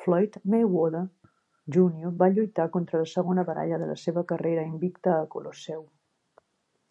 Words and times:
Floyd 0.00 0.34
Mayweather, 0.52 1.00
Junior 1.78 2.14
va 2.22 2.30
lluitar 2.36 2.68
contra 2.78 3.02
la 3.04 3.10
segona 3.16 3.48
baralla 3.52 3.84
de 3.84 3.92
la 3.92 4.00
seva 4.08 4.28
carrera 4.34 4.70
invicte 4.74 5.16
al 5.16 5.32
Colosseu. 5.38 5.88